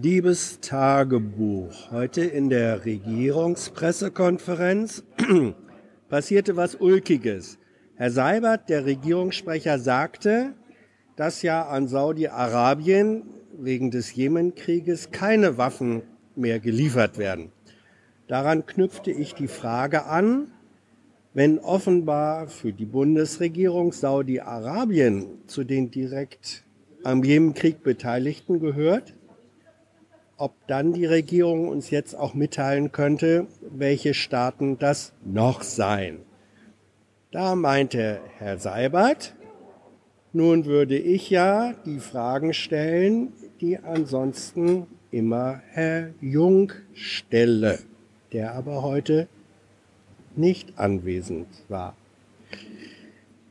Liebes 0.00 0.60
Tagebuch, 0.60 1.90
heute 1.90 2.20
in 2.20 2.50
der 2.50 2.84
Regierungspressekonferenz 2.84 5.02
passierte 6.08 6.56
was 6.56 6.76
Ulkiges. 6.76 7.58
Herr 7.96 8.12
Seibert, 8.12 8.68
der 8.68 8.86
Regierungssprecher, 8.86 9.80
sagte, 9.80 10.54
dass 11.16 11.42
ja 11.42 11.66
an 11.66 11.88
Saudi-Arabien 11.88 13.24
wegen 13.58 13.90
des 13.90 14.14
Jemenkrieges 14.14 15.10
keine 15.10 15.58
Waffen 15.58 16.02
mehr 16.36 16.60
geliefert 16.60 17.18
werden. 17.18 17.50
Daran 18.28 18.66
knüpfte 18.66 19.10
ich 19.10 19.34
die 19.34 19.48
Frage 19.48 20.04
an, 20.04 20.52
wenn 21.34 21.58
offenbar 21.58 22.46
für 22.46 22.72
die 22.72 22.86
Bundesregierung 22.86 23.90
Saudi-Arabien 23.90 25.26
zu 25.48 25.64
den 25.64 25.90
direkt 25.90 26.62
am 27.02 27.24
Jemenkrieg 27.24 27.82
Beteiligten 27.82 28.60
gehört, 28.60 29.17
ob 30.38 30.54
dann 30.68 30.92
die 30.92 31.04
Regierung 31.04 31.68
uns 31.68 31.90
jetzt 31.90 32.14
auch 32.14 32.34
mitteilen 32.34 32.92
könnte, 32.92 33.46
welche 33.60 34.14
Staaten 34.14 34.78
das 34.78 35.12
noch 35.24 35.62
seien. 35.62 36.20
Da 37.32 37.54
meinte 37.54 38.20
Herr 38.38 38.58
Seibert, 38.58 39.34
nun 40.32 40.64
würde 40.64 40.96
ich 40.96 41.28
ja 41.28 41.74
die 41.84 41.98
Fragen 41.98 42.54
stellen, 42.54 43.32
die 43.60 43.78
ansonsten 43.78 44.86
immer 45.10 45.60
Herr 45.72 46.10
Jung 46.20 46.72
stelle, 46.94 47.80
der 48.32 48.54
aber 48.54 48.82
heute 48.82 49.28
nicht 50.36 50.78
anwesend 50.78 51.48
war. 51.68 51.96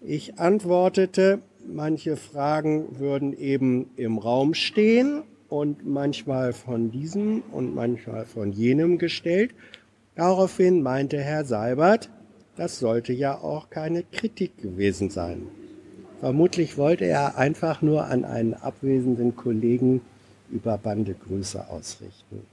Ich 0.02 0.40
antwortete, 0.40 1.40
manche 1.68 2.16
Fragen 2.16 3.00
würden 3.00 3.38
eben 3.38 3.90
im 3.98 4.18
Raum 4.18 4.54
stehen 4.54 5.24
und 5.50 5.86
manchmal 5.86 6.54
von 6.54 6.92
diesem 6.92 7.42
und 7.52 7.76
manchmal 7.76 8.26
von 8.26 8.52
jenem 8.52 8.98
gestellt. 8.98 9.54
Daraufhin 10.16 10.82
meinte 10.82 11.20
Herr 11.20 11.46
Seibert, 11.46 12.10
das 12.56 12.80
sollte 12.80 13.14
ja 13.14 13.38
auch 13.38 13.70
keine 13.70 14.04
Kritik 14.04 14.58
gewesen 14.58 15.10
sein. 15.10 15.48
Vermutlich 16.20 16.78
wollte 16.78 17.06
er 17.06 17.38
einfach 17.38 17.82
nur 17.82 18.06
an 18.06 18.26
einen 18.26 18.56
abwesenden 18.56 19.36
Kollegen 19.36 20.02
über 20.50 20.78
Bande 20.78 21.14
Grüße 21.14 21.70
ausrichten. 21.70 22.46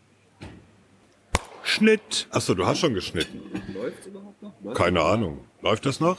Schnitt. 1.62 2.29
Achso, 2.31 2.55
du 2.55 2.67
hast 2.67 2.81
schon 2.81 2.92
geschnitten. 2.92 3.41
Läuft 3.75 4.06
überhaupt 4.06 4.42
noch? 4.42 4.53
Läuft 4.62 4.77
Keine 4.77 5.01
Ahnung. 5.01 5.39
Läuft 5.62 5.86
das 5.86 5.98
noch? 5.98 6.19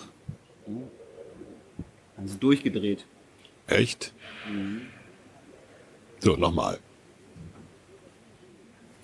Also 2.17 2.37
durchgedreht. 2.39 3.05
Echt? 3.67 4.13
So, 6.19 6.35
nochmal. 6.35 6.79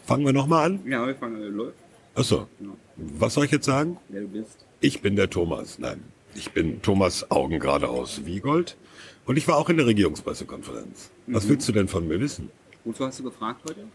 Fangen 0.05 0.25
wir 0.25 0.33
nochmal 0.33 0.65
an? 0.65 0.81
Ja, 0.85 1.05
wir 1.05 1.15
fangen, 1.15 1.41
läuft. 1.55 1.77
Achso. 2.15 2.47
Genau. 2.59 2.75
Was 2.97 3.33
soll 3.33 3.45
ich 3.45 3.51
jetzt 3.51 3.65
sagen? 3.65 3.97
Wer 4.09 4.21
du 4.21 4.27
bist. 4.27 4.65
Ich 4.79 5.01
bin 5.01 5.15
der 5.15 5.29
Thomas. 5.29 5.79
Nein, 5.79 6.03
ich 6.35 6.51
bin 6.51 6.81
Thomas 6.81 7.29
Augen 7.31 7.59
geradeaus 7.59 8.25
Wiegold. 8.25 8.77
Und 9.25 9.37
ich 9.37 9.47
war 9.47 9.57
auch 9.57 9.69
in 9.69 9.77
der 9.77 9.85
Regierungspressekonferenz. 9.85 11.11
Was 11.27 11.47
willst 11.47 11.67
du 11.67 11.71
denn 11.71 11.87
von 11.87 12.07
mir 12.07 12.19
wissen? 12.19 12.49
Wozu 12.83 13.05
hast 13.05 13.19
du 13.19 13.23
gefragt 13.23 13.61
heute? 13.69 13.85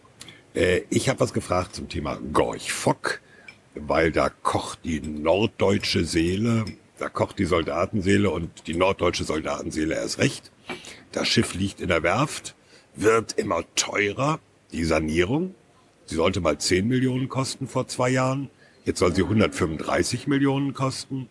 Äh, 0.55 0.83
ich 0.89 1.09
habe 1.09 1.21
was 1.21 1.33
gefragt 1.33 1.75
zum 1.75 1.89
Thema 1.89 2.19
Gorch 2.33 2.73
Fock, 2.73 3.21
weil 3.75 4.13
da 4.13 4.31
kocht 4.31 4.81
die 4.85 5.01
norddeutsche 5.01 6.05
Seele, 6.05 6.65
da 6.99 7.09
kocht 7.09 7.39
die 7.39 7.45
Soldatenseele 7.45 8.31
und 8.31 8.67
die 8.67 8.75
norddeutsche 8.75 9.25
Soldatenseele 9.25 9.95
erst 9.95 10.19
recht. 10.19 10.51
Das 11.13 11.29
Schiff 11.29 11.55
liegt 11.55 11.81
in 11.81 11.89
der 11.89 12.03
Werft, 12.03 12.55
wird 12.97 13.33
immer 13.39 13.63
teurer, 13.75 14.41
die 14.73 14.85
Sanierung. 14.85 15.55
Sie 16.07 16.17
sollte 16.17 16.41
mal 16.41 16.59
10 16.59 16.87
Millionen 16.87 17.29
kosten 17.29 17.67
vor 17.67 17.89
zwei 17.89 18.11
Jahren. 18.11 18.51
Jetzt 18.85 19.01
soll 19.01 19.15
sie 19.15 19.23
135 19.23 20.27
Millionen 20.27 20.73
kosten. 20.75 21.29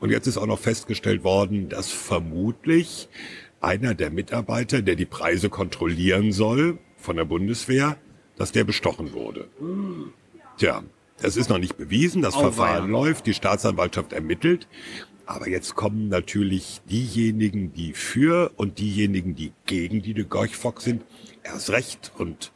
Und 0.00 0.10
jetzt 0.10 0.26
ist 0.26 0.36
auch 0.36 0.46
noch 0.46 0.58
festgestellt 0.58 1.24
worden, 1.24 1.68
dass 1.68 1.90
vermutlich 1.90 3.08
einer 3.60 3.94
der 3.94 4.10
Mitarbeiter, 4.10 4.82
der 4.82 4.94
die 4.94 5.06
Preise 5.06 5.48
kontrollieren 5.48 6.32
soll 6.32 6.78
von 6.96 7.16
der 7.16 7.24
Bundeswehr, 7.24 7.96
dass 8.36 8.52
der 8.52 8.64
bestochen 8.64 9.12
wurde. 9.12 9.48
Tja, 10.58 10.82
das 11.20 11.36
ist 11.36 11.48
noch 11.48 11.58
nicht 11.58 11.76
bewiesen, 11.76 12.22
das 12.22 12.34
Auweia. 12.34 12.52
Verfahren 12.52 12.90
läuft, 12.90 13.26
die 13.26 13.34
Staatsanwaltschaft 13.34 14.12
ermittelt. 14.12 14.68
Aber 15.26 15.48
jetzt 15.48 15.74
kommen 15.74 16.08
natürlich 16.08 16.80
diejenigen, 16.88 17.72
die 17.72 17.92
für 17.94 18.52
und 18.56 18.78
diejenigen, 18.78 19.34
die 19.34 19.52
gegen 19.66 20.02
die 20.02 20.14
de 20.14 20.24
Gorch-Fock 20.24 20.80
sind, 20.82 21.02
erst 21.42 21.70
recht 21.70 22.12
und 22.18 22.52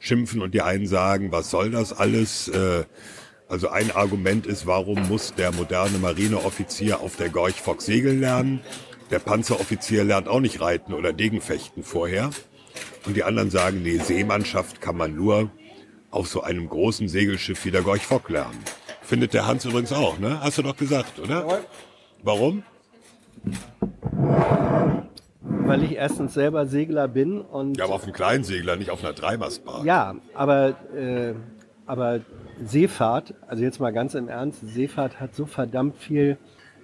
schimpfen 0.00 0.42
und 0.42 0.52
die 0.52 0.62
einen 0.62 0.86
sagen, 0.86 1.32
was 1.32 1.50
soll 1.50 1.70
das 1.70 1.92
alles? 1.92 2.48
Äh, 2.48 2.84
Also 3.48 3.68
ein 3.68 3.90
Argument 3.90 4.46
ist, 4.46 4.66
warum 4.66 5.08
muss 5.08 5.34
der 5.34 5.50
moderne 5.50 5.98
Marineoffizier 5.98 7.00
auf 7.00 7.16
der 7.16 7.30
Gorch-Fock 7.30 7.82
segeln 7.82 8.20
lernen? 8.20 8.60
Der 9.10 9.18
Panzeroffizier 9.18 10.04
lernt 10.04 10.28
auch 10.28 10.38
nicht 10.38 10.60
reiten 10.60 10.94
oder 10.94 11.12
Degenfechten 11.12 11.82
vorher. 11.82 12.30
Und 13.06 13.16
die 13.16 13.24
anderen 13.24 13.50
sagen, 13.50 13.82
nee, 13.82 13.98
Seemannschaft 13.98 14.80
kann 14.80 14.96
man 14.96 15.16
nur 15.16 15.50
auf 16.12 16.28
so 16.28 16.42
einem 16.42 16.68
großen 16.68 17.08
Segelschiff 17.08 17.64
wie 17.64 17.72
der 17.72 17.82
Gorch 17.82 18.02
Fock 18.02 18.28
lernen. 18.30 18.58
Findet 19.02 19.34
der 19.34 19.48
Hans 19.48 19.64
übrigens 19.64 19.92
auch, 19.92 20.20
ne? 20.20 20.40
Hast 20.40 20.58
du 20.58 20.62
doch 20.62 20.76
gesagt, 20.76 21.18
oder? 21.18 21.64
Warum? 22.22 22.62
Weil 25.42 25.82
ich 25.84 25.92
erstens 25.96 26.34
selber 26.34 26.66
Segler 26.66 27.08
bin 27.08 27.40
und 27.40 27.78
Ja, 27.78 27.84
aber 27.84 27.94
auf 27.94 28.04
einem 28.04 28.12
kleinen 28.12 28.44
Segler, 28.44 28.76
nicht 28.76 28.90
auf 28.90 29.02
einer 29.02 29.12
Dreimastbar. 29.12 29.84
Ja, 29.84 30.16
aber, 30.34 30.74
äh, 30.94 31.34
aber 31.86 32.20
Seefahrt, 32.62 33.34
also 33.46 33.62
jetzt 33.62 33.80
mal 33.80 33.92
ganz 33.92 34.14
im 34.14 34.28
Ernst, 34.28 34.60
Seefahrt 34.66 35.20
hat 35.20 35.34
so 35.34 35.46
verdammt 35.46 35.96
viel 35.96 36.36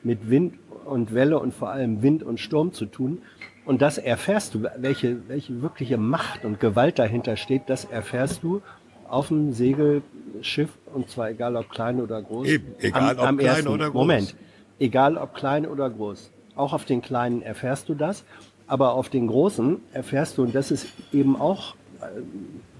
mit 0.02 0.30
Wind 0.30 0.54
und 0.84 1.12
Welle 1.12 1.38
und 1.38 1.52
vor 1.52 1.70
allem 1.70 2.02
Wind 2.02 2.22
und 2.22 2.40
Sturm 2.40 2.72
zu 2.72 2.86
tun. 2.86 3.22
Und 3.64 3.82
das 3.82 3.98
erfährst 3.98 4.54
du, 4.54 4.62
welche, 4.78 5.28
welche 5.28 5.60
wirkliche 5.60 5.98
Macht 5.98 6.44
und 6.44 6.60
Gewalt 6.60 6.98
dahinter 6.98 7.36
steht, 7.36 7.62
das 7.66 7.84
erfährst 7.84 8.42
du 8.42 8.62
auf 9.08 9.28
dem 9.28 9.52
Segelschiff 9.52 10.70
und 10.94 11.10
zwar 11.10 11.30
egal 11.30 11.56
ob 11.56 11.68
klein 11.70 12.00
oder 12.00 12.22
groß. 12.22 12.46
Eben, 12.46 12.74
egal 12.78 13.18
ob 13.18 13.38
klein 13.38 13.66
oder 13.66 13.90
groß. 13.90 13.94
Moment, 13.94 14.36
egal 14.78 15.16
ob 15.16 15.34
klein 15.34 15.66
oder 15.66 15.88
groß. 15.90 16.30
Auch 16.54 16.72
auf 16.72 16.84
den 16.84 17.02
kleinen 17.02 17.42
erfährst 17.42 17.88
du 17.88 17.94
das, 17.94 18.24
aber 18.66 18.92
auf 18.94 19.08
den 19.08 19.26
großen 19.26 19.78
erfährst 19.92 20.38
du, 20.38 20.42
und 20.42 20.54
das 20.54 20.70
ist 20.70 20.86
eben 21.12 21.36
auch 21.38 21.74
äh, 22.00 22.06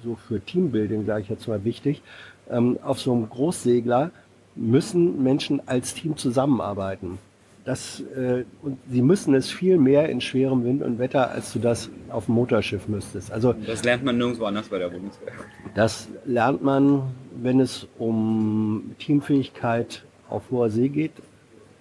so 0.02 0.16
für 0.28 0.40
Teambuilding, 0.40 1.06
sage 1.06 1.22
ich 1.22 1.28
jetzt 1.28 1.46
mal 1.48 1.64
wichtig, 1.64 2.02
ähm, 2.50 2.78
auf 2.82 3.00
so 3.00 3.12
einem 3.12 3.28
Großsegler 3.28 4.10
müssen 4.54 5.22
Menschen 5.22 5.60
als 5.66 5.94
Team 5.94 6.16
zusammenarbeiten. 6.16 7.18
Das, 7.64 8.00
äh, 8.16 8.44
und 8.62 8.78
sie 8.88 9.02
müssen 9.02 9.34
es 9.34 9.50
viel 9.50 9.76
mehr 9.76 10.08
in 10.08 10.20
schwerem 10.20 10.64
Wind 10.64 10.82
und 10.82 11.00
Wetter, 11.00 11.32
als 11.32 11.52
du 11.52 11.58
das 11.58 11.90
auf 12.10 12.26
dem 12.26 12.36
Motorschiff 12.36 12.86
müsstest. 12.86 13.32
Also 13.32 13.54
Das 13.66 13.82
lernt 13.84 14.04
man 14.04 14.16
nirgendwo 14.16 14.44
anders 14.44 14.68
bei 14.68 14.78
der 14.78 14.88
Bundeswehr. 14.88 15.32
das 15.74 16.06
lernt 16.24 16.62
man, 16.62 17.02
wenn 17.42 17.58
es 17.58 17.86
um 17.98 18.92
Teamfähigkeit 19.00 20.04
auf 20.30 20.44
hoher 20.50 20.70
See 20.70 20.88
geht, 20.88 21.10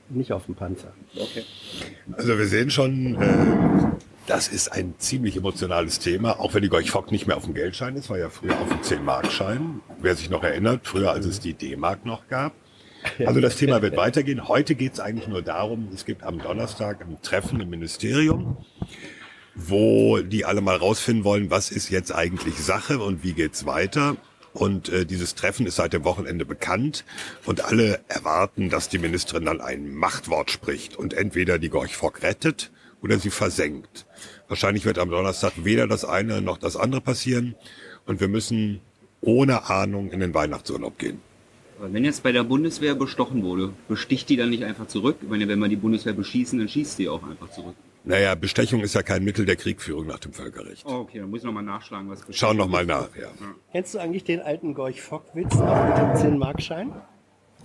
nicht 0.09 0.31
auf 0.31 0.45
dem 0.45 0.55
Panzer. 0.55 0.93
Okay. 1.15 1.43
Also 2.13 2.37
wir 2.37 2.47
sehen 2.47 2.69
schon, 2.69 3.15
äh, 3.21 3.95
das 4.27 4.47
ist 4.47 4.69
ein 4.69 4.95
ziemlich 4.97 5.37
emotionales 5.37 5.99
Thema, 5.99 6.39
auch 6.39 6.53
wenn 6.53 6.61
die 6.61 6.69
Gorch 6.69 6.91
Fock 6.91 7.11
nicht 7.11 7.27
mehr 7.27 7.37
auf 7.37 7.45
dem 7.45 7.53
Geldschein 7.53 7.95
ist, 7.95 8.09
war 8.09 8.17
ja 8.17 8.29
früher 8.29 8.59
auf 8.59 8.67
dem 8.69 8.81
10-Mark-Schein. 8.81 9.81
Wer 10.01 10.15
sich 10.15 10.29
noch 10.29 10.43
erinnert, 10.43 10.81
früher 10.87 11.11
als 11.11 11.25
es 11.25 11.39
die 11.39 11.53
D-Mark 11.53 12.05
noch 12.05 12.27
gab. 12.27 12.53
Also 13.25 13.39
das 13.39 13.55
Thema 13.55 13.81
wird 13.81 13.97
weitergehen. 13.97 14.47
Heute 14.47 14.73
geht 14.75 14.93
es 14.93 14.99
eigentlich 14.99 15.27
nur 15.27 15.43
darum, 15.43 15.89
es 15.93 16.05
gibt 16.05 16.23
am 16.23 16.39
Donnerstag 16.39 17.01
ein 17.01 17.21
Treffen 17.21 17.61
im 17.61 17.69
Ministerium, 17.69 18.57
wo 19.53 20.19
die 20.19 20.45
alle 20.45 20.61
mal 20.61 20.75
rausfinden 20.75 21.23
wollen, 21.23 21.51
was 21.51 21.69
ist 21.69 21.89
jetzt 21.89 22.13
eigentlich 22.13 22.55
Sache 22.55 22.99
und 22.99 23.23
wie 23.23 23.33
geht's 23.33 23.65
weiter. 23.67 24.17
Und 24.55 24.87
äh, 24.87 25.05
dieses 25.05 25.35
Treffen 25.35 25.65
ist 25.65 25.75
seit 25.75 25.91
dem 25.91 26.05
Wochenende 26.05 26.45
bekannt 26.45 27.03
und 27.45 27.65
alle 27.65 27.99
erwarten, 28.07 28.69
dass 28.69 28.87
die 28.87 28.99
Ministerin 28.99 29.45
dann 29.45 29.59
ein 29.59 29.93
Machtwort 29.93 30.49
spricht 30.49 30.95
und 30.95 31.13
entweder 31.13 31.59
die 31.59 31.67
Gorch 31.67 31.97
Fock 31.97 32.23
rettet 32.23 32.71
oder 33.01 33.19
sie 33.19 33.31
versenkt. 33.31 34.05
Wahrscheinlich 34.47 34.85
wird 34.85 34.97
am 34.97 35.09
Donnerstag 35.09 35.51
weder 35.57 35.87
das 35.87 36.05
eine 36.05 36.41
noch 36.41 36.57
das 36.57 36.77
andere 36.77 37.01
passieren 37.01 37.55
und 38.05 38.21
wir 38.21 38.29
müssen 38.29 38.79
ohne 39.19 39.69
Ahnung 39.69 40.09
in 40.11 40.21
den 40.21 40.33
Weihnachtsurlaub 40.33 40.97
gehen. 40.97 41.19
Wenn 41.77 42.05
jetzt 42.05 42.23
bei 42.23 42.31
der 42.31 42.45
Bundeswehr 42.45 42.95
bestochen 42.95 43.43
wurde, 43.43 43.73
besticht 43.89 44.29
die 44.29 44.37
dann 44.37 44.51
nicht 44.51 44.63
einfach 44.63 44.87
zurück? 44.87 45.17
Ich 45.21 45.27
meine, 45.27 45.49
wenn 45.49 45.59
wir 45.59 45.67
die 45.67 45.75
Bundeswehr 45.75 46.13
beschießen, 46.13 46.57
dann 46.59 46.69
schießt 46.69 46.97
die 46.97 47.09
auch 47.09 47.23
einfach 47.23 47.51
zurück. 47.51 47.75
Naja, 48.07 48.35
Bestechung 48.35 48.81
ist 48.81 48.93
ja 48.93 49.01
kein 49.01 49.23
Mittel 49.23 49.45
der 49.45 49.55
Kriegführung 49.55 50.05
nach 50.05 50.19
dem 50.19 50.31
Völkerrecht. 50.31 50.85
Oh, 50.87 50.93
okay, 50.99 51.19
dann 51.19 51.29
muss 51.29 51.39
ich 51.39 51.45
nochmal 51.45 51.63
nachschlagen, 51.63 52.09
was 52.09 52.23
Schau 52.31 52.53
noch 52.53 52.67
mal 52.67 52.85
nach, 52.85 53.09
ja. 53.19 53.27
Kennst 53.71 53.95
du 53.95 53.99
eigentlich 53.99 54.23
den 54.23 54.41
alten 54.41 54.73
Gorch-Fock-Witz 54.75 55.55
noch 55.55 55.87
mit 55.87 55.97
dem 55.97 56.33
10-Mark-Schein? 56.33 56.91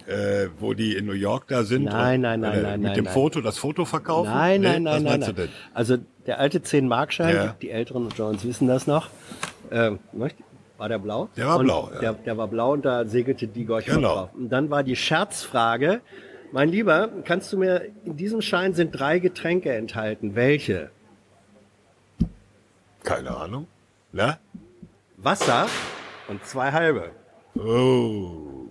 Äh, 0.07 0.49
wo 0.59 0.73
die 0.73 0.97
in 0.97 1.05
New 1.05 1.13
York 1.13 1.47
da 1.49 1.63
sind 1.63 1.85
Nein, 1.85 2.17
und, 2.17 2.23
nein, 2.23 2.41
nein, 2.41 2.53
äh, 2.59 2.63
nein, 2.63 2.81
mit 2.81 2.87
nein, 2.89 2.95
dem 2.97 3.05
nein. 3.05 3.13
Foto 3.15 3.43
das 3.43 3.59
Foto 3.59 3.85
verkaufen? 3.85 4.31
Nein, 4.31 4.61
Nee, 4.63 4.67
nein, 4.69 4.83
nein, 4.83 4.95
was 4.95 5.03
nein, 5.03 5.13
meinst 5.13 5.29
nein. 5.29 5.37
du 5.37 5.43
denn? 5.43 5.51
Also 5.75 5.97
der 6.27 6.39
alte 6.41 6.59
10-Mark-Schein, 6.61 7.35
Ja. 7.37 7.57
die 7.61 7.71
Älteren 7.71 8.05
unter 8.05 8.27
uns 8.29 8.45
wissen 8.45 8.67
das 8.67 8.87
noch. 8.87 9.09
Möcht- 9.71 10.37
War 10.79 10.89
der 10.89 10.99
blau? 10.99 11.29
Der 11.37 11.47
war 11.47 11.59
und 11.59 11.67
blau, 11.67 11.91
ja. 11.93 12.01
Der, 12.01 12.13
der 12.15 12.37
war 12.39 12.49
blau 12.49 12.73
und 12.73 12.85
da 12.87 13.05
segelte 13.05 13.47
die 13.47 13.67
Gorch 13.67 13.85
Genau. 13.85 14.15
drauf. 14.15 14.31
Und 14.35 14.49
dann 14.49 14.71
war 14.71 14.83
die 14.83 14.97
Scherzfrage, 14.97 16.01
mein 16.53 16.69
Lieber, 16.69 17.11
kannst 17.25 17.53
du 17.53 17.59
mir, 17.59 17.91
in 18.05 18.17
diesem 18.17 18.43
Schein 18.43 18.75
sind 18.75 18.93
drei 18.93 19.19
Getränke 19.19 19.73
enthalten. 19.73 20.35
Welche? 20.35 20.91
Keine 23.03 23.37
Ahnung. 23.37 23.67
Na? 24.13 24.39
Wasser 25.17 25.69
und 26.29 26.45
zwei 26.45 26.73
halbe. 26.73 27.11
Oh. 27.55 28.67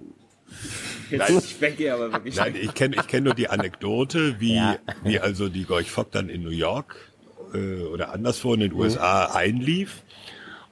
Jetzt 1.09 1.29
Nein. 1.29 1.41
schmecke 1.41 1.93
aber 1.93 2.11
wirklich. 2.11 2.35
Nein, 2.35 2.55
ich 2.55 2.73
kenne 2.73 2.95
ich 2.97 3.07
kenn 3.07 3.23
nur 3.23 3.33
die 3.33 3.49
Anekdote, 3.49 4.39
wie, 4.39 4.55
Ja. 4.55 4.77
wie 5.03 5.19
also 5.19 5.49
die 5.49 5.63
Gorch 5.63 5.89
Fock 5.89 6.11
dann 6.11 6.29
in 6.29 6.43
New 6.43 6.49
York 6.49 6.95
äh, 7.53 7.81
oder 7.81 8.11
anderswo 8.13 8.53
in 8.53 8.59
den 8.59 8.73
USA 8.73 9.25
einlief 9.33 10.03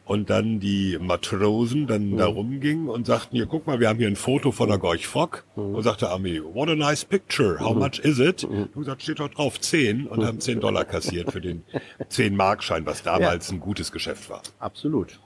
und 0.07 0.29
dann 0.29 0.59
die 0.61 0.97
Matrosen 0.99 1.85
dann 1.85 2.15
da 2.15 2.27
rumgingen 2.27 2.87
und 2.87 3.05
sagten, 3.05 3.35
hier, 3.35 3.45
guck 3.45 3.67
mal, 3.67 3.79
wir 3.81 3.89
haben 3.89 3.97
hier 3.99 4.07
ein 4.07 4.15
Foto 4.15 4.51
von 4.53 4.69
der 4.69 4.77
Gorch 4.77 5.05
Fock. 5.05 5.43
Und 5.55 5.83
sagte 5.83 6.09
Ami, 6.09 6.41
what 6.41 6.69
a 6.69 6.75
nice 6.75 7.03
picture, 7.03 7.59
how 7.59 7.75
much 7.75 7.99
is 7.99 8.19
it? 8.19 8.45
Und 8.45 8.73
gesagt, 8.73 9.01
steht 9.03 9.19
doch 9.19 9.27
drauf 9.29 9.59
10 9.59 10.07
und 10.07 10.25
haben 10.25 10.39
10 10.39 10.61
Dollar 10.61 10.85
kassiert 10.85 11.31
für 11.33 11.41
den 11.41 11.63
10 12.09 12.35
Markschein, 12.35 12.85
was 12.85 13.03
damals 13.03 13.51
ein 13.51 13.59
gutes 13.59 13.91
Geschäft 13.91 14.29
war. 14.29 14.41
Absolut. 14.59 15.19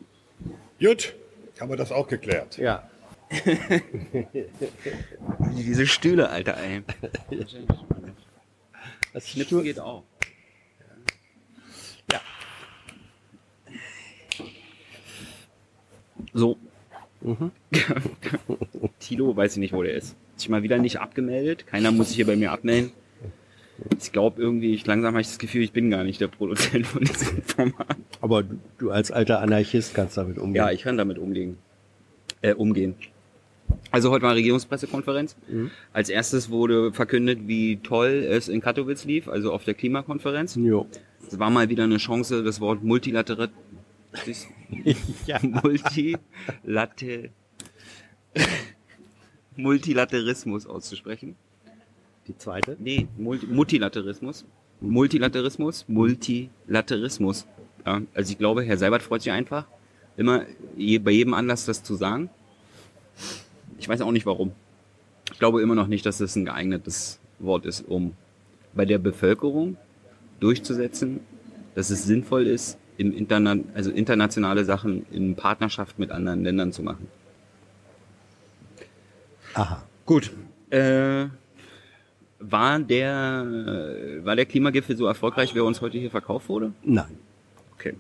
Gut, 0.80 1.14
haben 1.60 1.70
wir 1.70 1.78
das 1.78 1.92
auch 1.92 2.08
geklärt. 2.08 2.58
Ja. 2.58 2.90
Diese 5.56 5.86
Stühle, 5.86 6.30
Alter, 6.30 6.58
ey. 6.58 6.82
Das 9.14 9.28
Schnipsen 9.28 9.64
geht 9.64 9.78
auch. 9.78 10.04
So. 16.34 16.58
Tilo, 19.00 19.36
weiß 19.36 19.54
ich 19.54 19.60
nicht, 19.60 19.74
wo 19.74 19.84
der 19.84 19.94
ist. 19.94 20.16
Sich 20.38 20.50
mal 20.50 20.64
wieder 20.64 20.78
nicht 20.80 21.00
abgemeldet. 21.00 21.68
Keiner 21.68 21.92
muss 21.92 22.08
sich 22.08 22.16
hier 22.16 22.26
bei 22.26 22.36
mir 22.36 22.52
abmelden. 22.52 22.92
Ich 24.00 24.12
glaube 24.12 24.42
irgendwie, 24.42 24.74
ich 24.74 24.86
langsam 24.86 25.14
habe 25.14 25.22
ich 25.22 25.28
das 25.28 25.40
Gefühl, 25.40 25.64
ich 25.64 25.72
bin 25.72 25.90
gar 25.90 26.04
nicht 26.04 26.22
der 26.22 26.28
Produzent 26.28 26.86
von 26.86 27.04
diesem 27.04 27.42
Format. 27.46 27.98
Aber 28.22 28.44
du, 28.44 28.60
du 28.78 28.92
als 28.92 29.12
alter 29.12 29.40
Anarchist 29.42 29.94
kannst 29.94 30.18
damit 30.18 30.38
umgehen. 30.38 30.56
Ja, 30.56 30.72
ich 30.72 30.84
kann 30.84 30.98
damit 30.98 31.18
umgehen. 31.18 31.58
Äh, 32.42 32.54
umgehen. 32.54 32.96
Also 33.90 34.12
heute 34.12 34.24
war 34.24 34.36
Regierungspressekonferenz. 34.36 35.36
Als 35.94 36.10
erstes 36.10 36.50
wurde 36.50 36.92
verkündet, 36.92 37.48
wie 37.48 37.78
toll 37.78 38.26
es 38.30 38.50
in 38.50 38.62
Katowice 38.62 39.06
lief, 39.06 39.28
also 39.28 39.54
auf 39.54 39.64
der 39.64 39.74
Klimakonferenz. 39.74 40.56
Jo. 40.56 40.88
Es 41.26 41.40
war 41.40 41.50
mal 41.50 41.70
wieder 41.70 41.86
eine 41.86 41.98
Chance, 41.98 42.44
das 42.44 42.60
Wort 42.60 42.84
Multilateral 42.84 43.50
ja. 45.26 45.40
Multilater 45.42 47.30
Multilaterismus 49.56 50.66
auszusprechen. 50.66 51.36
Die 52.28 52.38
zweite. 52.38 52.78
Nee, 52.80 53.08
Multi 53.18 53.48
Multilaterismus. 53.48 54.46
Multilaterismus, 54.80 55.86
Multilaterismus. 55.88 57.46
Ja, 57.86 58.02
also 58.14 58.32
ich 58.32 58.38
glaube, 58.38 58.64
Herr 58.64 58.78
Seibert 58.78 59.04
freut 59.04 59.22
sich 59.22 59.32
einfach, 59.32 59.66
immer 60.18 60.46
je, 60.76 60.98
bei 60.98 61.12
jedem 61.12 61.34
Anlass 61.34 61.66
das 61.66 61.84
zu 61.84 61.96
sagen. 61.96 62.30
Ich 63.78 63.88
weiß 63.88 64.02
auch 64.02 64.12
nicht 64.12 64.26
warum. 64.26 64.52
Ich 65.32 65.40
glaube 65.40 65.62
immer 65.62 65.76
noch 65.76 65.88
nicht, 65.88 66.06
dass 66.06 66.20
es 66.20 66.36
ein 66.36 66.46
geeignetes 66.46 67.20
Wort 67.40 67.66
ist, 67.66 67.88
um 67.88 68.14
bei 68.74 68.86
der 68.86 68.98
Bevölkerung 68.98 69.78
durchzusetzen, 70.40 71.20
dass 71.76 71.90
es 71.90 72.04
sinnvoll 72.04 72.48
ist, 72.48 72.78
im 73.02 73.14
Interna 73.14 73.56
also 73.74 73.92
internationale 73.92 74.64
Sachen 74.64 75.06
in 75.12 75.36
Partnerschaft 75.36 75.98
mit 76.00 76.12
anderen 76.12 76.44
Ländern 76.44 76.72
zu 76.72 76.84
machen. 76.84 77.08
Aha. 79.56 79.84
Gut. 80.06 80.32
Äh, 80.70 81.26
war 82.40 82.80
der 82.80 83.46
war 84.24 84.36
der 84.36 84.46
Klimagipfel 84.46 84.96
so 84.96 85.06
erfolgreich, 85.06 85.54
wie 85.54 85.60
er 85.60 85.66
uns 85.66 85.82
heute 85.82 85.98
hier 85.98 86.12
verkauft 86.12 86.48
wurde? 86.48 86.72
Nein. 86.84 87.18
Okay. 87.74 87.96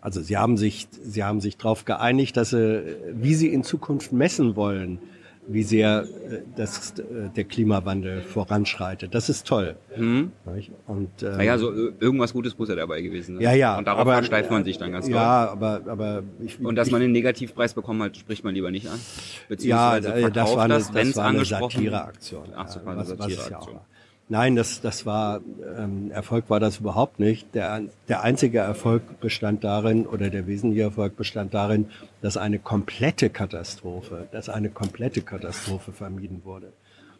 Also 0.00 0.20
sie 0.20 0.36
haben 0.36 0.56
sich, 0.56 0.88
sie 0.90 1.24
haben 1.24 1.40
sich 1.40 1.56
darauf 1.56 1.84
geeinigt, 1.84 2.36
dass 2.36 2.50
sie, 2.50 2.96
wie 3.12 3.34
sie 3.34 3.48
in 3.48 3.64
Zukunft 3.64 4.12
messen 4.12 4.54
wollen, 4.54 4.98
wie 5.46 5.62
sehr 5.62 6.04
äh, 6.30 6.40
das, 6.56 6.94
äh, 6.98 7.02
der 7.36 7.44
Klimawandel 7.44 8.22
voranschreitet. 8.22 9.14
Das 9.14 9.28
ist 9.28 9.46
toll. 9.46 9.76
Hm? 9.94 10.32
nicht? 10.54 10.70
Und, 10.86 11.22
ähm, 11.22 11.36
Naja, 11.36 11.58
so 11.58 11.70
äh, 11.72 11.92
irgendwas 12.00 12.32
Gutes 12.32 12.56
muss 12.58 12.68
ja 12.68 12.74
dabei 12.74 13.02
gewesen 13.02 13.34
sein. 13.36 13.42
ja, 13.42 13.52
ja. 13.52 13.76
Und 13.78 13.86
darauf 13.86 14.04
versteift 14.04 14.50
man 14.50 14.64
sich 14.64 14.78
dann 14.78 14.92
ganz. 14.92 15.06
Ja, 15.08 15.50
aber, 15.50 15.82
aber 15.86 16.22
ich, 16.44 16.58
Und 16.60 16.76
dass 16.76 16.88
ich, 16.88 16.92
man 16.92 17.00
den 17.02 17.12
Negativpreis 17.12 17.74
bekommen 17.74 18.02
hat, 18.02 18.16
spricht 18.16 18.42
man 18.44 18.54
lieber 18.54 18.70
nicht 18.70 18.86
an. 18.88 18.98
ja, 18.98 19.44
Beziehungsweise 19.48 20.08
äh, 20.08 20.12
das 20.12 20.50
verkauft 20.50 20.56
war 20.56 20.64
eine, 20.64 20.74
das, 20.74 20.90
das 20.92 21.16
war 21.16 21.24
eine 21.26 21.38
angesprochen- 21.38 21.70
Satireaktion. 21.84 22.44
Ach 22.56 22.68
so, 22.68 22.78
ja, 22.80 22.84
war 22.86 22.92
eine 22.92 23.00
was- 23.02 23.18
was 23.18 23.30
ja 23.30 23.36
Satireaktion. 23.36 23.80
Nein, 24.28 24.56
das, 24.56 24.80
das 24.80 25.04
war, 25.04 25.40
ähm, 25.78 26.10
Erfolg 26.10 26.48
war 26.48 26.58
das 26.58 26.78
überhaupt 26.78 27.20
nicht. 27.20 27.54
Der, 27.54 27.82
der 28.08 28.22
einzige 28.22 28.58
Erfolg 28.58 29.20
bestand 29.20 29.64
darin, 29.64 30.06
oder 30.06 30.30
der 30.30 30.46
wesentliche 30.46 30.84
Erfolg 30.84 31.16
bestand 31.16 31.52
darin, 31.52 31.86
dass 32.22 32.38
eine 32.38 32.58
komplette 32.58 33.28
Katastrophe, 33.28 34.26
dass 34.32 34.48
eine 34.48 34.70
komplette 34.70 35.20
Katastrophe 35.20 35.92
vermieden 35.92 36.40
wurde. 36.44 36.72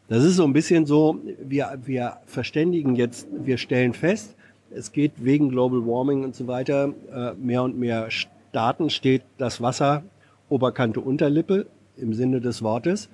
Das 0.09 0.25
ist 0.25 0.37
so 0.37 0.45
ein 0.45 0.55
bisschen 0.55 0.87
so, 0.87 1.19
wir, 1.43 1.79
wir 1.85 2.19
verständigen 2.27 2.97
jetzt, 2.97 3.27
wir 3.31 3.59
stellen 3.59 3.93
fest, 3.93 4.35
es 4.75 4.91
geht 4.91 5.13
wegen 5.17 5.51
Global 5.51 5.87
Warming 5.87 6.25
und 6.25 6.35
so 6.35 6.47
weiter, 6.47 6.93
äh, 7.13 7.33
mehr 7.35 7.63
und 7.63 7.79
mehr 7.79 8.11
Staaten 8.11 8.91
steht 8.91 9.23
das 9.39 9.61
Wasser 9.61 10.03
Oberkante 10.49 11.01
Unterlippe 11.01 11.67
im 11.97 12.15
Sinne 12.15 12.41
des 12.41 12.63
Wortes. 12.63 13.09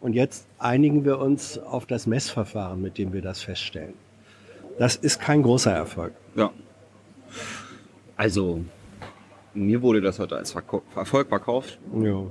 Und 0.00 0.12
jetzt 0.12 0.46
einigen 0.58 1.04
wir 1.04 1.18
uns 1.18 1.58
auf 1.58 1.86
das 1.86 2.06
Messverfahren, 2.06 2.80
mit 2.80 2.98
dem 2.98 3.12
wir 3.12 3.22
das 3.22 3.42
feststellen. 3.42 3.94
Das 4.78 4.96
ist 4.96 5.20
kein 5.20 5.42
großer 5.42 5.72
Erfolg. 5.72 6.12
Ja. 6.34 6.50
Also, 8.16 8.60
mir 9.54 9.82
wurde 9.82 10.00
das 10.00 10.18
heute 10.18 10.36
als 10.36 10.52
Verko 10.52 10.82
Erfolg 10.94 11.28
verkauft. 11.28 11.78
Ja. 11.98 12.26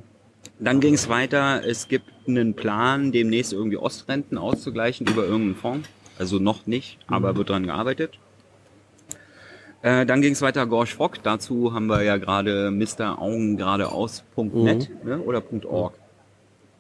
Dann 0.60 0.80
ging 0.80 0.94
es 0.94 1.10
weiter. 1.10 1.64
Es 1.66 1.88
gibt 1.88 2.06
einen 2.28 2.54
Plan, 2.54 3.12
demnächst 3.12 3.52
irgendwie 3.52 3.78
Ostrenten 3.78 4.38
auszugleichen 4.38 5.08
über 5.08 5.24
irgendeinen 5.24 5.56
Fonds. 5.56 5.90
Also 6.18 6.40
noch 6.40 6.66
nicht, 6.66 6.98
aber 7.08 7.36
wird 7.36 7.50
dran 7.50 7.66
gearbeitet. 7.66 8.20
Äh, 9.82 10.06
dann 10.06 10.22
ging 10.22 10.32
es 10.32 10.42
weiter 10.42 10.66
Gorsch 10.66 10.96
Fock. 10.96 11.22
Dazu 11.24 11.74
haben 11.74 11.88
wir 11.88 12.04
ja 12.04 12.18
gerade 12.18 12.72
Mr. 12.72 13.20
Augengeradeaus.net 13.20 14.90
ne? 15.04 15.20
oder 15.20 15.44
.org. 15.66 15.94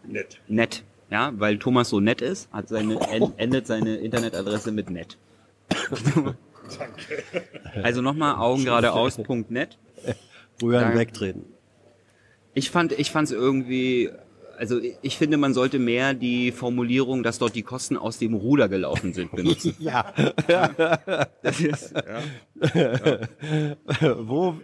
Nett. 0.07 0.39
Net. 0.47 0.83
Ja, 1.12 1.31
weil 1.38 1.59
Thomas 1.59 1.89
so 1.89 2.00
nett 2.00 2.21
ist, 2.21 2.51
hat 2.51 2.67
seine, 2.67 3.00
en, 3.12 3.31
endet 3.38 3.67
seine 3.67 3.97
Internetadresse 3.97 4.71
mit 4.71 4.89
net. 4.89 5.17
Also 7.83 8.01
nochmal 8.01 8.35
augengeradeaus.net. 8.35 9.77
Rühren 10.62 10.95
wegtreten. 10.95 11.45
Ich 12.53 12.71
fand, 12.71 12.93
ich 12.93 13.12
fand 13.12 13.27
es 13.27 13.33
irgendwie, 13.33 14.09
also 14.57 14.79
ich 15.01 15.17
finde, 15.17 15.35
man 15.35 15.53
sollte 15.53 15.79
mehr 15.79 16.13
die 16.13 16.53
Formulierung, 16.53 17.24
dass 17.24 17.38
dort 17.38 17.55
die 17.55 17.63
Kosten 17.63 17.97
aus 17.97 18.17
dem 18.17 18.33
Ruder 18.33 18.69
gelaufen 18.69 19.13
sind, 19.13 19.31
benutzen. 19.31 19.75
Ja. 19.79 20.13
Das 21.41 21.59
ist, 21.59 21.93
wo, 24.17 24.55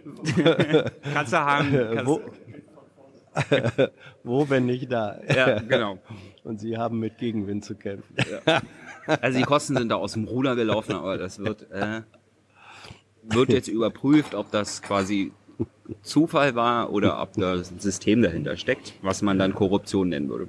kannst 1.12 1.32
du 1.32 1.36
haben. 1.36 1.72
Kannst, 1.72 2.06
wo, 2.06 2.20
wo, 4.24 4.48
wenn 4.48 4.66
nicht 4.66 4.90
da? 4.90 5.18
ja, 5.34 5.58
genau. 5.60 5.98
Und 6.44 6.60
sie 6.60 6.76
haben 6.76 6.98
mit 6.98 7.18
Gegenwind 7.18 7.64
zu 7.64 7.74
kämpfen. 7.74 8.14
Also 9.06 9.38
die 9.38 9.44
Kosten 9.44 9.76
sind 9.76 9.88
da 9.88 9.96
aus 9.96 10.12
dem 10.12 10.24
Ruder 10.24 10.56
gelaufen, 10.56 10.92
aber 10.94 11.18
das 11.18 11.38
wird, 11.38 11.70
äh, 11.70 12.02
wird 13.22 13.50
jetzt 13.50 13.68
überprüft, 13.68 14.34
ob 14.34 14.50
das 14.50 14.82
quasi 14.82 15.32
Zufall 16.02 16.54
war 16.54 16.92
oder 16.92 17.20
ob 17.22 17.32
da 17.34 17.54
ein 17.54 17.78
System 17.78 18.22
dahinter 18.22 18.56
steckt, 18.56 18.94
was 19.02 19.22
man 19.22 19.38
dann 19.38 19.54
Korruption 19.54 20.08
nennen 20.08 20.28
würde. 20.28 20.48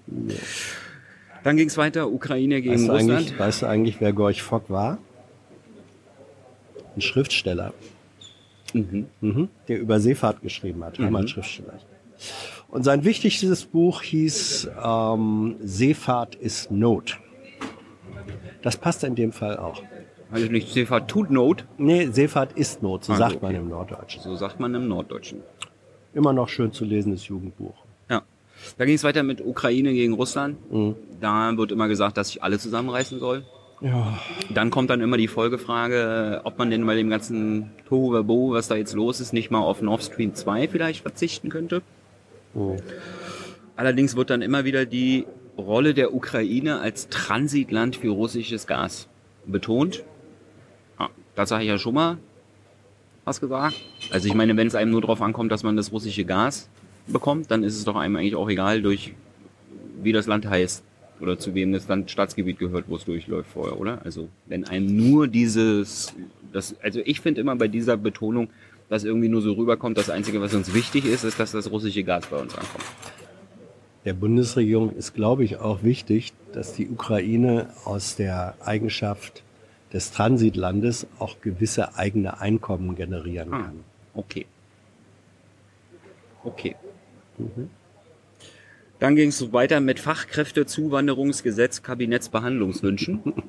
Dann 1.43 1.57
ging 1.57 1.67
es 1.67 1.77
weiter, 1.77 2.09
Ukraine 2.09 2.61
gegen 2.61 2.87
Weißt 2.87 2.89
Russland. 2.89 3.39
weißt 3.39 3.61
du 3.63 3.65
eigentlich, 3.67 3.99
wer 3.99 4.13
Gorch 4.13 4.41
Fock 4.41 4.69
war? 4.69 4.97
Ein 6.95 7.01
Schriftsteller. 7.01 7.73
Mhm. 8.73 9.49
Der 9.67 9.79
über 9.79 9.99
Seefahrt 9.99 10.41
geschrieben 10.41 10.83
hat, 10.83 10.97
Heimatschriftsteller. 10.97 11.79
Und 12.73 12.81
sein 12.83 13.03
wichtigstes 13.03 13.65
Buch 13.65 14.01
hieß 14.01 14.67
ähm, 14.83 15.57
Seefahrt 15.61 16.33
ist 16.33 16.71
Not. 16.71 17.19
Das 18.63 18.77
passt 18.77 19.03
in 19.03 19.13
dem 19.13 19.31
Fall 19.31 19.57
auch. 19.57 19.83
Also 20.31 20.47
nicht 20.51 20.73
Seefahrt 20.73 21.07
tut 21.07 21.29
Not, 21.29 21.65
Nee, 21.77 22.07
Seefahrt 22.07 22.53
ist 22.53 22.81
Not, 22.81 23.03
so 23.03 23.13
Ah, 23.13 23.17
sagt 23.17 23.35
okay. 23.35 23.45
man 23.45 23.55
im 23.55 23.69
Norddeutschen. 23.69 24.23
so 24.23 24.35
sagt 24.35 24.59
man 24.59 24.73
im 24.73 24.87
Norddeutschen. 24.87 25.41
Immer 26.15 26.33
noch 26.33 26.49
schön 26.49 26.71
zu 26.71 26.83
lesendes 26.83 27.27
Jugendbuch. 27.27 27.75
Ja. 28.09 28.23
Da 28.79 28.85
ging 28.85 28.95
es 28.95 29.03
weiter 29.03 29.21
mit 29.21 29.39
Ukraine 29.45 29.93
gegen 29.93 30.13
Russland. 30.13 30.57
Da 31.21 31.55
wird 31.55 31.71
immer 31.71 31.87
gesagt, 31.87 32.17
dass 32.17 32.29
sich 32.29 32.41
alle 32.41 32.57
zusammenreißen 32.57 33.19
soll. 33.19 33.45
Ja. 33.81 34.17
Dann 34.51 34.71
kommt 34.71 34.89
dann 34.89 35.01
immer 35.01 35.17
die 35.17 35.27
Folgefrage, 35.27 36.41
ob 36.43 36.57
man 36.57 36.71
denn 36.71 36.83
bei 36.87 36.95
dem 36.95 37.09
ganzen 37.11 37.69
Tohuwabo, 37.87 38.53
was 38.53 38.67
da 38.67 38.75
jetzt 38.75 38.93
los 38.95 39.19
ist, 39.19 39.31
nicht 39.33 39.51
mal 39.51 39.59
auf 39.59 39.83
Nord 39.83 40.03
Stream 40.03 40.33
2 40.33 40.69
vielleicht 40.69 41.01
verzichten 41.03 41.49
könnte. 41.49 41.83
Oh. 42.53 42.77
Allerdings 43.75 44.15
wird 44.15 44.29
dann 44.29 44.41
immer 44.41 44.65
wieder 44.65 44.85
die 44.85 45.25
Rolle 45.57 45.93
der 45.93 46.13
Ukraine 46.13 46.79
als 46.79 47.09
Transitland 47.09 47.95
für 47.95 48.09
russisches 48.09 48.67
Gas 48.67 49.07
betont. 49.45 50.03
Ja, 50.99 51.09
das 51.35 51.49
sage 51.49 51.63
ich 51.63 51.69
ja 51.69 51.77
schon 51.77 51.93
mal 51.93 52.17
was 53.25 53.39
gesagt. 53.39 53.75
Also 54.11 54.27
ich 54.27 54.33
meine, 54.33 54.57
wenn 54.57 54.67
es 54.67 54.75
einem 54.75 54.91
nur 54.91 55.01
darauf 55.01 55.21
ankommt, 55.21 55.51
dass 55.51 55.63
man 55.63 55.75
das 55.77 55.91
russische 55.91 56.25
Gas 56.25 56.69
bekommt, 57.07 57.51
dann 57.51 57.63
ist 57.63 57.77
es 57.77 57.85
doch 57.85 57.95
einem 57.95 58.15
eigentlich 58.15 58.35
auch 58.35 58.49
egal, 58.49 58.81
durch 58.81 59.13
wie 60.01 60.11
das 60.11 60.27
Land 60.27 60.45
heißt 60.45 60.83
oder 61.19 61.37
zu 61.39 61.55
wem 61.55 61.71
das 61.71 61.87
Land 61.87 62.11
Staatsgebiet 62.11 62.59
gehört, 62.59 62.85
wo 62.87 62.97
es 62.97 63.05
durchläuft 63.05 63.49
vorher, 63.51 63.79
oder? 63.79 64.01
Also 64.03 64.27
wenn 64.47 64.65
einem 64.65 64.95
nur 64.95 65.27
dieses, 65.27 66.13
das, 66.51 66.75
also 66.81 66.99
ich 67.05 67.21
finde 67.21 67.41
immer 67.41 67.55
bei 67.55 67.67
dieser 67.67 67.95
Betonung, 67.95 68.49
dass 68.89 69.03
irgendwie 69.03 69.29
nur 69.29 69.41
so 69.41 69.53
rüberkommt, 69.53 69.97
das 69.97 70.09
Einzige, 70.09 70.41
was 70.41 70.53
uns 70.53 70.73
wichtig 70.73 71.05
ist, 71.05 71.23
ist, 71.23 71.39
dass 71.39 71.51
das 71.51 71.71
russische 71.71 72.03
Gas 72.03 72.25
bei 72.27 72.37
uns 72.37 72.53
ankommt. 72.55 72.83
Der 74.05 74.13
Bundesregierung 74.13 74.95
ist, 74.95 75.13
glaube 75.13 75.43
ich, 75.45 75.57
auch 75.57 75.81
wichtig, 75.83 76.33
dass 76.51 76.73
die 76.73 76.89
Ukraine 76.89 77.69
aus 77.85 78.15
der 78.15 78.55
Eigenschaft 78.63 79.43
des 79.93 80.11
Transitlandes 80.11 81.07
auch 81.19 81.39
gewisse 81.41 81.95
eigene 81.95 82.41
Einkommen 82.41 82.95
generieren 82.95 83.53
Ah, 83.53 83.61
kann. 83.63 83.79
okay. 84.13 84.45
Okay. 86.43 86.75
Dann 88.99 89.15
ging 89.15 89.29
es 89.29 89.53
weiter 89.53 89.79
mit 89.79 89.99
Fachkräftezuwanderungsgesetz 89.99 91.81
Kabinettsbehandlungswünschen. 91.81 93.33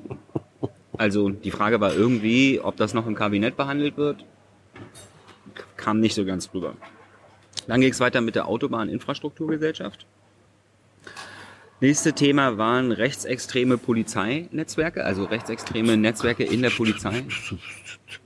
Also 0.97 1.27
die 1.29 1.51
Frage 1.51 1.81
war 1.81 1.93
irgendwie, 1.93 2.61
ob 2.63 2.77
das 2.77 2.93
noch 2.93 3.05
im 3.05 3.15
Kabinett 3.15 3.57
behandelt 3.57 3.97
wird. 3.97 4.23
Kam 5.85 5.99
nicht 5.99 6.15
so 6.15 6.25
ganz 6.25 6.49
rüber. 6.51 6.73
Dann 7.67 7.79
ging 7.79 7.91
es 7.91 7.99
weiter 7.99 8.19
mit 8.19 8.33
der 8.33 8.47
Autobahninfrastrukturgesellschaft. 8.47 10.07
Nächste 11.79 12.13
Thema 12.13 12.57
waren 12.57 12.91
rechtsextreme 12.91 13.77
Polizeinetzwerke, 13.77 15.03
also 15.05 15.25
rechtsextreme 15.25 15.95
Netzwerke 15.95 16.43
in 16.43 16.63
der 16.63 16.71
Polizei. 16.71 17.23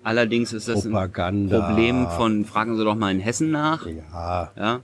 Allerdings 0.04 0.54
ist 0.54 0.70
das 0.70 0.86
ein 0.86 0.92
Propaganda. 0.92 1.68
Problem 1.68 2.08
von, 2.08 2.46
fragen 2.46 2.78
Sie 2.78 2.86
doch 2.86 2.96
mal 2.96 3.12
in 3.12 3.20
Hessen 3.20 3.52
nach. 3.52 3.86
Ja, 3.86 4.52
Ja. 4.56 4.80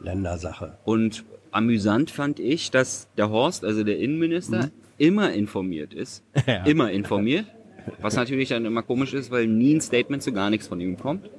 Ländersache. 0.00 0.76
Und 0.84 1.24
amüsant 1.50 2.10
fand 2.10 2.40
ich, 2.40 2.70
dass 2.70 3.08
der 3.16 3.30
Horst, 3.30 3.64
also 3.64 3.84
der 3.84 3.98
Innenminister, 4.00 4.68
immer 4.98 5.32
informiert 5.32 5.94
ist. 5.94 6.22
Ja. 6.46 6.64
Immer 6.64 6.90
informiert. 6.90 7.46
Was 8.02 8.16
natürlich 8.16 8.50
dann 8.50 8.66
immer 8.66 8.82
komisch 8.82 9.14
ist, 9.14 9.30
weil 9.30 9.46
nie 9.46 9.76
ein 9.76 9.80
Statement 9.80 10.22
zu 10.22 10.32
gar 10.32 10.50
nichts 10.50 10.68
von 10.68 10.78
ihm 10.78 10.98
kommt. 10.98 11.30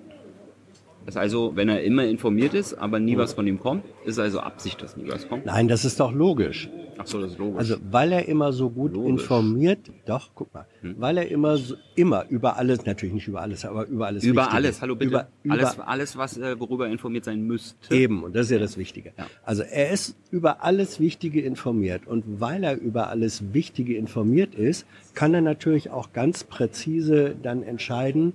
Das 1.09 1.17
also, 1.17 1.53
wenn 1.55 1.69
er 1.69 1.81
immer 1.81 2.03
informiert 2.03 2.53
ist, 2.53 2.75
aber 2.75 2.99
nie 2.99 3.17
was 3.17 3.33
von 3.33 3.47
ihm 3.47 3.59
kommt, 3.59 3.83
ist 4.05 4.19
also 4.19 4.41
Absicht, 4.41 4.79
dass 4.83 4.95
nie 4.95 5.07
was 5.07 5.27
kommt. 5.27 5.43
Nein, 5.43 5.67
das 5.67 5.83
ist 5.83 5.99
doch 5.99 6.11
logisch. 6.13 6.69
Ach 6.99 7.07
so, 7.07 7.19
das 7.19 7.31
ist 7.31 7.39
logisch. 7.39 7.57
Also, 7.57 7.77
weil 7.89 8.11
er 8.11 8.27
immer 8.27 8.53
so 8.53 8.69
gut 8.69 8.93
Logisch. 8.93 9.09
informiert, 9.09 9.79
doch, 10.05 10.29
guck 10.35 10.53
mal, 10.53 10.67
Hm. 10.81 10.95
weil 10.99 11.17
er 11.17 11.27
immer, 11.31 11.57
so, 11.57 11.73
immer 11.95 12.25
über 12.29 12.57
alles, 12.57 12.85
natürlich 12.85 13.15
nicht 13.15 13.27
über 13.27 13.41
alles, 13.41 13.65
aber 13.65 13.87
über 13.87 14.05
alles. 14.05 14.23
über 14.23 14.41
Wichtige. 14.43 14.55
alles, 14.55 14.81
hallo 14.83 14.95
bitte. 14.97 15.09
Über, 15.09 15.27
über 15.41 15.53
alles, 15.55 15.79
alles, 15.79 16.17
was, 16.17 16.37
äh, 16.37 16.59
worüber 16.59 16.85
er 16.85 16.91
informiert 16.91 17.25
sein 17.25 17.41
müsste. 17.41 17.95
Eben, 17.95 18.21
und 18.21 18.35
das 18.35 18.45
ist 18.45 18.51
ja 18.51 18.59
das 18.59 18.77
Wichtige. 18.77 19.11
Ja. 19.17 19.25
Also 19.43 19.63
er 19.63 19.89
ist 19.89 20.15
über 20.29 20.63
alles 20.63 20.99
Wichtige 20.99 21.41
informiert. 21.41 22.05
Und 22.05 22.39
weil 22.39 22.63
er 22.63 22.79
über 22.79 23.07
alles 23.09 23.51
Wichtige 23.51 23.97
informiert 23.97 24.53
ist, 24.53 24.85
kann 25.15 25.33
er 25.33 25.41
natürlich 25.41 25.89
auch 25.89 26.13
ganz 26.13 26.43
präzise 26.43 27.33
dann 27.41 27.63
entscheiden, 27.63 28.33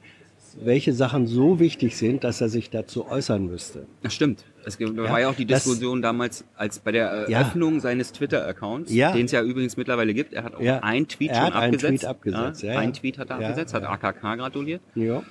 welche 0.62 0.92
Sachen 0.92 1.26
so 1.26 1.58
wichtig 1.60 1.96
sind, 1.96 2.24
dass 2.24 2.40
er 2.40 2.48
sich 2.48 2.70
dazu 2.70 3.06
äußern 3.08 3.46
müsste. 3.46 3.86
Das 4.02 4.14
stimmt. 4.14 4.44
Es 4.64 4.78
gibt- 4.78 4.96
Ja, 4.96 5.04
war 5.04 5.20
ja 5.20 5.28
auch 5.28 5.34
die 5.34 5.44
das- 5.46 5.64
Diskussion 5.64 6.00
damals, 6.02 6.44
als 6.56 6.78
bei 6.78 6.92
der 6.92 7.26
Ja. 7.28 7.40
Eröffnung 7.40 7.80
seines 7.80 8.12
Twitter-Accounts, 8.12 8.92
Ja. 8.92 9.12
den 9.12 9.26
es 9.26 9.32
ja 9.32 9.42
übrigens 9.42 9.76
mittlerweile 9.76 10.14
gibt. 10.14 10.32
Er 10.32 10.44
hat 10.44 10.54
auch 10.54 10.60
Ja. 10.60 10.80
einen 10.80 11.06
Tweet 11.08 11.30
Er 11.30 11.34
schon 11.36 11.44
hat 11.46 11.54
einen 11.54 11.74
abgesetzt. 11.74 12.00
Tweet 12.02 12.10
abgesetzt, 12.10 12.62
ja, 12.62 12.72
ja. 12.74 12.78
Ein 12.78 12.92
Tweet 12.92 13.18
hat 13.18 13.30
er 13.30 13.40
Ja, 13.40 13.48
abgesetzt, 13.48 13.74
hat 13.74 13.82
ja. 13.82 13.90
AKK 13.90 14.36
gratuliert. 14.36 14.80
Ja. 14.94 15.22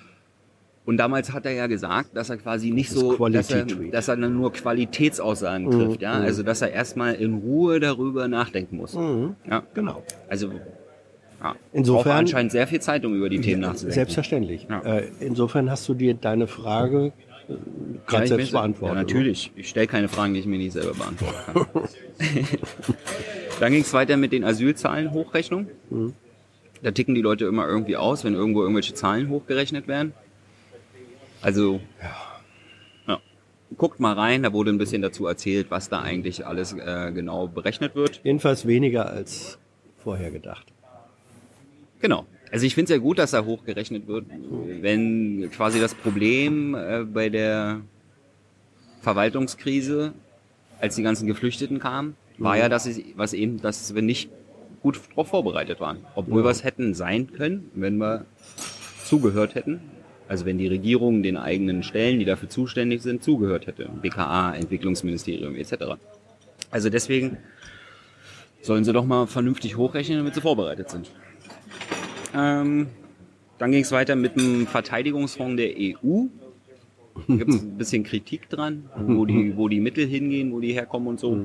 Und 0.85 0.97
damals 0.97 1.31
hat 1.31 1.45
er 1.45 1.53
ja 1.53 1.67
gesagt, 1.67 2.09
dass 2.15 2.29
er 2.29 2.35
quasi 2.37 2.69
nicht 2.71 2.91
Das 2.91 2.99
so, 2.99 3.29
dass 3.29 3.49
er, 3.51 3.65
dass 3.65 4.09
er 4.09 4.17
dann 4.17 4.33
nur 4.35 4.51
Qualitätsaussagen 4.51 5.71
trifft, 5.71 6.01
ja. 6.01 6.11
Also, 6.11 6.43
dass 6.43 6.61
er 6.61 6.71
erstmal 6.71 7.13
in 7.15 7.35
Ruhe 7.35 7.79
darüber 7.79 8.27
nachdenken 8.27 8.77
muss. 8.77 8.93
Ja. 8.93 9.63
Genau. 9.73 10.03
Also, 10.27 10.51
ja. 11.43 11.55
Insofern- 11.73 12.03
Braucht 12.03 12.19
anscheinend 12.19 12.51
sehr 12.51 12.65
viel 12.67 12.79
Zeit, 12.81 13.05
um 13.05 13.13
über 13.15 13.29
die 13.29 13.41
Themen 13.41 13.61
nachzudenken. 13.61 13.93
Selbstverständlich. 13.93 14.67
Ja. 14.69 14.79
Äh, 14.81 15.09
insofern 15.19 15.69
hast 15.69 15.87
du 15.89 15.93
dir 15.93 16.13
deine 16.13 16.47
Frage 16.47 17.11
äh, 17.49 17.53
gerade 18.07 18.27
selbst 18.27 18.51
beantwortet. 18.51 18.95
Ja, 18.97 19.01
natürlich. 19.03 19.51
Ich 19.55 19.69
stelle 19.69 19.87
keine 19.87 20.07
Fragen, 20.07 20.33
die 20.33 20.39
ich 20.39 20.45
mir 20.45 20.57
nicht 20.57 20.71
selber 20.73 20.93
beantworten 20.93 21.35
kann. 21.45 21.83
Dann 23.59 23.71
ging 23.71 23.81
es 23.81 23.93
weiter 23.93 24.17
mit 24.17 24.31
den 24.31 24.43
Asylzahlen-Hochrechnungen. 24.43 25.67
Da 26.81 26.91
ticken 26.91 27.15
die 27.15 27.21
Leute 27.21 27.45
immer 27.45 27.67
irgendwie 27.67 27.95
aus, 27.97 28.23
wenn 28.23 28.33
irgendwo 28.33 28.61
irgendwelche 28.61 28.93
Zahlen 28.93 29.29
hochgerechnet 29.29 29.87
werden. 29.87 30.13
Also, 31.41 31.79
guckt 33.77 33.99
mal 33.99 34.13
rein, 34.13 34.43
da 34.43 34.53
wurde 34.53 34.69
ein 34.71 34.77
bisschen 34.77 35.01
dazu 35.01 35.25
erzählt, 35.25 35.67
was 35.71 35.89
da 35.89 35.99
eigentlich 36.01 36.45
alles 36.45 36.73
äh, 36.73 37.11
genau 37.11 37.47
berechnet 37.47 37.95
wird. 37.95 38.21
Jedenfalls 38.23 38.67
weniger 38.67 39.09
als 39.09 39.57
vorher 39.97 40.29
gedacht. 40.31 40.72
Genau. 42.03 42.25
Also 42.51 42.65
ich 42.65 42.75
finde 42.75 42.91
es 42.91 42.97
ja 42.97 43.01
gut, 43.01 43.17
dass 43.17 43.31
da 43.31 43.45
hochgerechnet 43.45 44.07
wird, 44.07 44.25
wenn 44.81 45.49
quasi 45.51 45.79
das 45.79 45.95
Problem 45.95 46.75
äh, 46.75 47.05
bei 47.05 47.29
der 47.29 47.79
Verwaltungskrise, 48.99 50.11
als 50.81 50.97
die 50.97 51.01
ganzen 51.01 51.27
Geflüchteten 51.27 51.79
kamen, 51.79 52.17
war 52.37 52.57
ja, 52.57 52.67
dass, 52.67 52.87
es, 52.87 52.99
was 53.15 53.31
eben, 53.31 53.61
dass 53.61 53.95
wir 53.95 54.01
nicht 54.01 54.29
gut 54.81 54.99
darauf 55.11 55.29
vorbereitet 55.29 55.79
waren. 55.79 55.99
Obwohl 56.13 56.43
wir 56.43 56.49
es 56.49 56.65
hätten 56.65 56.93
sein 56.93 57.31
können, 57.31 57.71
wenn 57.73 57.95
wir 57.99 58.25
zugehört 59.05 59.55
hätten. 59.55 59.79
Also 60.27 60.45
wenn 60.45 60.57
die 60.57 60.67
Regierung 60.67 61.23
den 61.23 61.37
eigenen 61.37 61.83
Stellen, 61.83 62.19
die 62.19 62.25
dafür 62.25 62.49
zuständig 62.49 63.01
sind, 63.01 63.23
zugehört 63.23 63.65
hätte. 63.65 63.87
BKA, 64.01 64.55
Entwicklungsministerium 64.55 65.55
etc. 65.55 65.95
Also 66.69 66.89
deswegen 66.89 67.37
sollen 68.61 68.83
sie 68.83 68.91
doch 68.91 69.05
mal 69.05 69.25
vernünftig 69.25 69.77
hochrechnen, 69.77 70.17
damit 70.17 70.35
sie 70.35 70.41
vorbereitet 70.41 70.89
sind. 70.89 71.09
Ähm, 72.33 72.87
dann 73.57 73.71
ging 73.71 73.81
es 73.81 73.91
weiter 73.91 74.15
mit 74.15 74.35
dem 74.35 74.67
Verteidigungsfonds 74.67 75.57
der 75.57 75.71
EU. 75.77 76.25
Da 77.27 77.35
gibt 77.35 77.51
es 77.51 77.61
ein 77.61 77.77
bisschen 77.77 78.03
Kritik 78.03 78.49
dran, 78.49 78.89
wo 78.95 79.25
die, 79.25 79.55
wo 79.55 79.67
die 79.67 79.79
Mittel 79.79 80.07
hingehen, 80.07 80.51
wo 80.51 80.59
die 80.59 80.73
herkommen 80.73 81.07
und 81.07 81.19
so. 81.19 81.37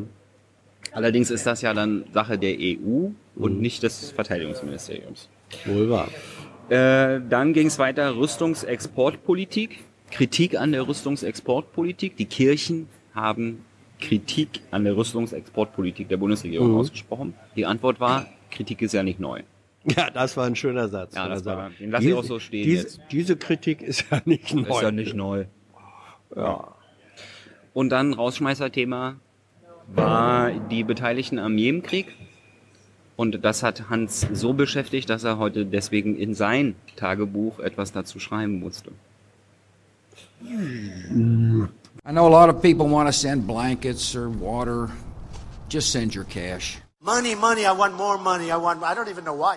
Allerdings 0.92 1.30
ist 1.30 1.46
das 1.46 1.60
ja 1.60 1.74
dann 1.74 2.04
Sache 2.12 2.38
der 2.38 2.56
EU 2.58 3.10
und 3.36 3.60
nicht 3.60 3.82
des 3.82 4.10
Verteidigungsministeriums. 4.10 5.28
Wohl 5.66 5.90
wahr. 5.90 6.08
Äh, 6.70 7.20
dann 7.28 7.52
ging 7.52 7.66
es 7.66 7.78
weiter 7.78 8.16
Rüstungsexportpolitik. 8.16 9.84
Kritik 10.10 10.58
an 10.58 10.72
der 10.72 10.88
Rüstungsexportpolitik. 10.88 12.16
Die 12.16 12.24
Kirchen 12.24 12.88
haben 13.14 13.64
Kritik 14.00 14.60
an 14.70 14.84
der 14.84 14.96
Rüstungsexportpolitik 14.96 16.08
der 16.08 16.16
Bundesregierung 16.16 16.76
ausgesprochen. 16.76 17.34
Die 17.56 17.66
Antwort 17.66 18.00
war, 18.00 18.26
Kritik 18.50 18.80
ist 18.82 18.94
ja 18.94 19.02
nicht 19.02 19.20
neu. 19.20 19.42
Ja, 19.96 20.10
das 20.10 20.36
war 20.36 20.46
ein 20.46 20.56
schöner 20.56 20.88
Satz. 20.88 21.14
Ja, 21.14 21.28
das 21.28 21.44
war- 21.44 21.70
den 21.70 21.90
lass 21.90 22.00
ich 22.02 22.08
Diese- 22.08 22.18
auch 22.18 22.24
so 22.24 22.38
stehen 22.38 22.64
Diese, 22.64 22.82
jetzt. 22.82 23.00
diese 23.10 23.36
Kritik 23.36 23.82
ist 23.82 24.04
ja 24.10 24.20
nicht 24.24 24.52
neu. 24.54 24.68
Ist 24.68 24.82
ja 24.82 24.90
nicht 24.90 25.14
neu. 25.14 25.44
Ja. 26.36 26.68
Und 27.74 27.90
dann 27.90 28.12
Rausschmeißerthema 28.12 29.16
war 29.88 30.50
die 30.50 30.84
Beteiligten 30.84 31.38
am 31.38 31.56
Jemenkrieg. 31.56 32.14
Und 33.16 33.44
das 33.44 33.62
hat 33.62 33.88
Hans 33.90 34.26
so 34.32 34.52
beschäftigt, 34.52 35.08
dass 35.10 35.24
er 35.24 35.38
heute 35.38 35.64
deswegen 35.66 36.16
in 36.16 36.34
sein 36.34 36.76
Tagebuch 36.96 37.58
etwas 37.58 37.90
dazu 37.92 38.20
schreiben 38.20 38.60
musste. 38.60 38.92
I 42.04 42.12
know 42.12 42.26
a 42.26 42.30
lot 42.30 42.48
of 42.48 42.62
people 42.62 42.86
want 42.88 43.08
to 43.08 43.12
send 43.12 43.46
blankets 43.46 44.14
or 44.14 44.28
water. 44.28 44.90
Just 45.68 45.90
send 45.92 46.14
your 46.14 46.24
cash. 46.24 46.78
Money, 47.00 47.34
money, 47.34 47.62
I 47.64 47.72
want 47.76 47.96
more 47.96 48.18
money. 48.18 48.50
I 48.50 48.56
want, 48.56 48.82
I 48.82 48.94
don't 48.94 49.08
even 49.10 49.24
know 49.24 49.34
why. 49.36 49.56